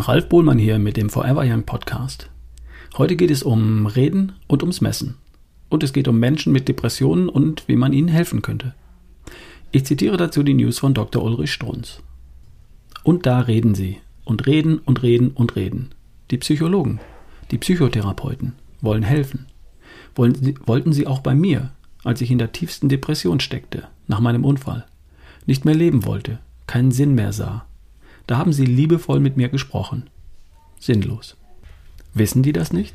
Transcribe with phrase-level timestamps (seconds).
[0.00, 2.28] Ralf Bohlmann hier mit dem Forever Young Podcast.
[2.98, 5.16] Heute geht es um Reden und ums Messen.
[5.68, 8.74] Und es geht um Menschen mit Depressionen und wie man ihnen helfen könnte.
[9.70, 11.22] Ich zitiere dazu die News von Dr.
[11.22, 12.02] Ulrich Strunz.
[13.04, 13.98] Und da reden sie.
[14.24, 15.90] Und reden und reden und reden.
[16.30, 16.98] Die Psychologen,
[17.50, 19.46] die Psychotherapeuten wollen helfen.
[20.14, 21.70] Wollen wollten sie auch bei mir,
[22.02, 24.86] als ich in der tiefsten Depression steckte, nach meinem Unfall.
[25.46, 27.66] Nicht mehr leben wollte, keinen Sinn mehr sah,
[28.26, 30.08] da haben sie liebevoll mit mir gesprochen.
[30.80, 31.36] Sinnlos.
[32.14, 32.94] Wissen die das nicht?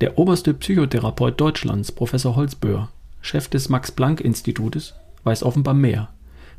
[0.00, 2.88] Der oberste Psychotherapeut Deutschlands, Professor Holzböhr,
[3.20, 4.94] Chef des Max-Planck-Institutes,
[5.24, 6.08] weiß offenbar mehr,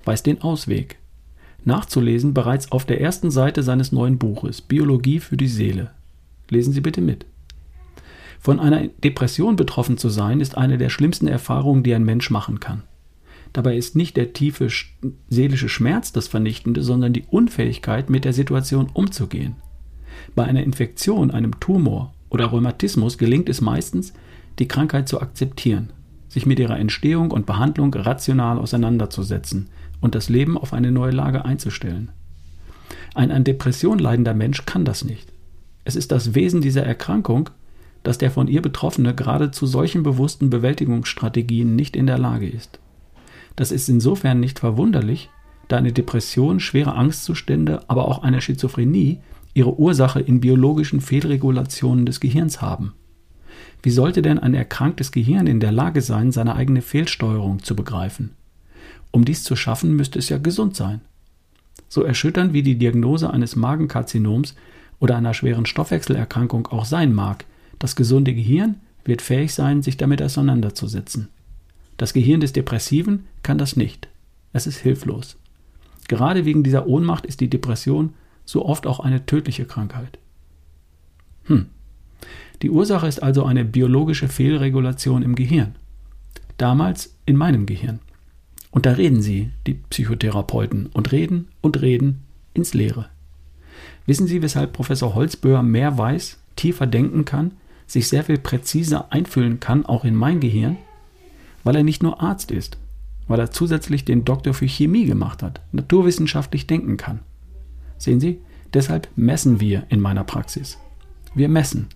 [0.06, 0.98] weiß den Ausweg.
[1.64, 5.92] Nachzulesen bereits auf der ersten Seite seines neuen Buches Biologie für die Seele.
[6.50, 7.26] Lesen Sie bitte mit.
[8.40, 12.60] Von einer Depression betroffen zu sein, ist eine der schlimmsten Erfahrungen, die ein Mensch machen
[12.60, 12.84] kann.
[13.54, 14.70] Dabei ist nicht der tiefe
[15.30, 19.56] seelische Schmerz das Vernichtende, sondern die Unfähigkeit, mit der Situation umzugehen.
[20.36, 24.14] Bei einer Infektion, einem Tumor oder Rheumatismus gelingt es meistens,
[24.60, 25.92] die Krankheit zu akzeptieren,
[26.30, 31.44] sich mit ihrer Entstehung und Behandlung rational auseinanderzusetzen und das Leben auf eine neue Lage
[31.44, 32.10] einzustellen.
[33.14, 35.32] Ein an Depression leidender Mensch kann das nicht.
[35.84, 37.50] Es ist das Wesen dieser Erkrankung,
[38.04, 42.80] dass der von ihr Betroffene gerade zu solchen bewussten Bewältigungsstrategien nicht in der Lage ist.
[43.56, 45.30] Das ist insofern nicht verwunderlich,
[45.68, 49.20] da eine Depression, schwere Angstzustände, aber auch eine Schizophrenie
[49.54, 52.94] ihre Ursache in biologischen Fehlregulationen des Gehirns haben.
[53.84, 58.32] Wie sollte denn ein erkranktes Gehirn in der Lage sein, seine eigene Fehlsteuerung zu begreifen?
[59.12, 61.02] Um dies zu schaffen, müsste es ja gesund sein.
[61.90, 64.56] So erschütternd wie die Diagnose eines Magenkarzinoms
[65.00, 67.46] oder einer schweren Stoffwechselerkrankung auch sein mag,
[67.80, 71.30] das gesunde Gehirn wird fähig sein, sich damit auseinanderzusetzen.
[72.02, 74.08] Das Gehirn des Depressiven kann das nicht.
[74.54, 75.38] Es ist hilflos.
[76.08, 80.18] Gerade wegen dieser Ohnmacht ist die Depression so oft auch eine tödliche Krankheit.
[81.44, 81.68] Hm.
[82.64, 85.76] Die Ursache ist also eine biologische Fehlregulation im Gehirn.
[86.58, 88.00] Damals in meinem Gehirn.
[88.72, 92.24] Und da reden sie, die Psychotherapeuten, und reden und reden
[92.56, 93.10] ins Leere.
[94.08, 97.52] Wissen Sie, weshalb Professor Holzböhr mehr weiß, tiefer denken kann,
[97.86, 100.78] sich sehr viel präziser einfühlen kann, auch in mein Gehirn?
[101.64, 102.78] Weil er nicht nur Arzt ist,
[103.28, 107.20] weil er zusätzlich den Doktor für Chemie gemacht hat, naturwissenschaftlich denken kann.
[107.98, 108.40] Sehen Sie,
[108.74, 110.80] deshalb messen wir in meiner Praxis.
[111.36, 111.88] Wir messen.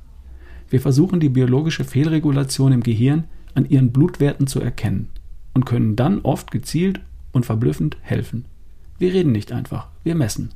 [0.70, 5.10] Wir versuchen die biologische Fehlregulation im Gehirn an ihren Blutwerten zu erkennen
[5.54, 8.46] und können dann oft gezielt und verblüffend helfen.
[9.00, 10.54] Wir reden nicht einfach, wir messen.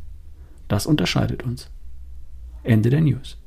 [0.68, 1.70] Das unterscheidet uns.
[2.64, 3.39] Ende der News.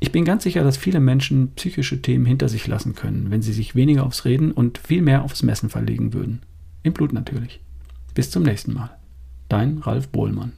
[0.00, 3.52] Ich bin ganz sicher, dass viele Menschen psychische Themen hinter sich lassen können, wenn sie
[3.52, 6.42] sich weniger aufs Reden und viel mehr aufs Messen verlegen würden.
[6.84, 7.60] Im Blut natürlich.
[8.14, 8.96] Bis zum nächsten Mal.
[9.48, 10.52] Dein Ralf Bohlmann.